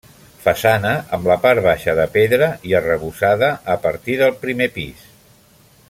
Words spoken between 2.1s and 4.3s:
pedra i arrebossada a partir